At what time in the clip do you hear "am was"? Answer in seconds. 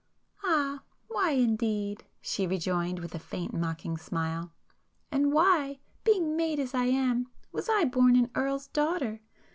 6.85-7.69